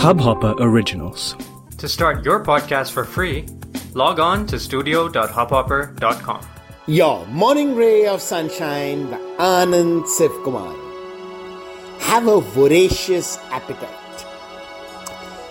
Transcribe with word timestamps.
Hubhopper 0.00 0.54
Originals. 0.58 1.36
To 1.76 1.86
start 1.86 2.24
your 2.24 2.42
podcast 2.42 2.90
for 2.92 3.04
free, 3.04 3.44
log 3.92 4.18
on 4.18 4.46
to 4.46 4.58
studio.hubhopper.com. 4.58 6.46
Your 6.86 7.26
morning 7.26 7.76
ray 7.76 8.06
of 8.06 8.22
sunshine 8.22 9.10
by 9.10 9.18
Anand 9.38 10.04
Sivkumar. 10.06 10.74
Have 12.00 12.28
a 12.28 12.40
voracious 12.40 13.36
appetite. 13.50 14.24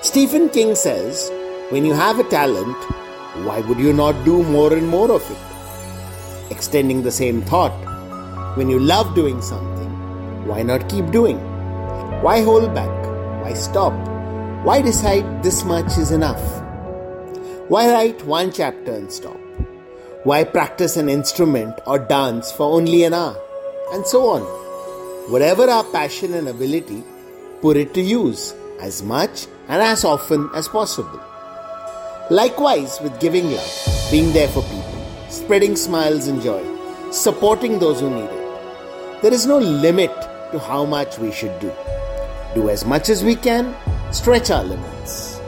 Stephen 0.02 0.50
King 0.50 0.74
says, 0.74 1.30
when 1.70 1.86
you 1.86 1.94
have 1.94 2.18
a 2.18 2.24
talent, 2.24 2.76
why 3.46 3.60
would 3.60 3.80
you 3.80 3.94
not 3.94 4.26
do 4.26 4.42
more 4.42 4.74
and 4.74 4.88
more 4.88 5.12
of 5.12 5.30
it? 5.30 6.52
Extending 6.52 7.04
the 7.04 7.12
same 7.12 7.44
thought, 7.44 7.78
when 8.58 8.68
you 8.68 8.80
love 8.80 9.14
doing 9.14 9.44
something, 9.44 10.48
why 10.48 10.64
not 10.64 10.90
keep 10.90 11.12
doing? 11.12 11.38
Why 12.24 12.42
hold 12.42 12.74
back? 12.74 12.90
Why 13.44 13.54
stop? 13.54 13.94
Why 14.64 14.82
decide 14.82 15.42
this 15.42 15.64
much 15.64 15.98
is 15.98 16.12
enough? 16.12 16.42
Why 17.70 17.90
write 17.94 18.26
one 18.26 18.52
chapter 18.52 18.92
and 18.94 19.10
stop? 19.10 19.40
Why 20.26 20.44
practice 20.44 20.98
an 20.98 21.08
instrument 21.08 21.80
or 21.88 21.98
dance 21.98 22.52
for 22.52 22.64
only 22.64 23.06
an 23.06 23.14
hour? 23.14 23.38
And 23.94 24.06
so 24.06 24.30
on. 24.32 24.42
Whatever 25.32 25.64
our 25.70 25.86
passion 25.86 26.34
and 26.34 26.50
ability, 26.50 27.06
put 27.62 27.78
it 27.78 27.94
to 27.94 28.02
use 28.02 28.54
as 28.82 29.02
much 29.02 29.48
and 29.70 29.82
as 29.82 30.04
often 30.04 30.50
as 30.54 30.68
possible. 30.68 31.22
Likewise, 32.30 33.00
with 33.02 33.18
giving 33.22 33.50
love, 33.52 34.08
being 34.12 34.34
there 34.34 34.50
for 34.50 34.62
people, 34.64 35.06
spreading 35.30 35.78
smiles 35.78 36.28
and 36.28 36.42
joy, 36.42 36.62
supporting 37.12 37.80
those 37.80 38.02
who 38.02 38.10
need 38.10 38.30
it. 38.30 39.22
There 39.22 39.34
is 39.34 39.46
no 39.46 39.58
limit 39.58 40.12
to 40.52 40.60
how 40.60 40.84
much 40.84 41.18
we 41.18 41.32
should 41.32 41.58
do. 41.62 41.72
Do 42.56 42.68
as 42.68 42.84
much 42.84 43.08
as 43.08 43.24
we 43.24 43.38
can, 43.38 43.74
stretch 44.11 44.51
our 44.51 44.65
limits. 44.65 45.41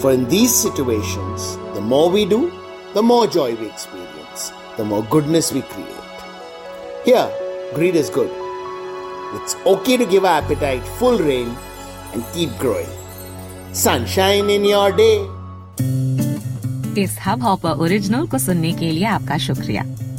For 0.00 0.12
in 0.12 0.28
these 0.28 0.54
situations, 0.54 1.56
the 1.74 1.80
more 1.80 2.10
we 2.10 2.24
do, 2.24 2.52
the 2.94 3.02
more 3.02 3.26
joy 3.26 3.54
we 3.54 3.66
experience, 3.66 4.52
the 4.76 4.84
more 4.84 5.02
goodness 5.04 5.52
we 5.52 5.62
create. 5.62 5.88
Here, 7.04 7.28
greed 7.74 7.96
is 7.96 8.10
good. 8.10 8.30
It's 9.34 9.56
okay 9.64 9.96
to 9.96 10.04
give 10.04 10.24
our 10.24 10.42
appetite 10.42 10.82
full 10.98 11.18
rein 11.18 11.56
and 12.12 12.24
keep 12.34 12.50
growing. 12.58 12.90
Sunshine 13.72 14.50
in 14.50 14.64
your 14.64 14.90
day. 14.92 15.16
इस 16.98 17.16
hub 17.26 17.42
hopper 17.42 17.78
original 17.82 18.26
को 18.26 18.38
सुनने 18.38 18.72
के 18.80 18.90
लिए 18.90 19.04
आपका 19.16 19.38
शुक्रिया 19.38 19.84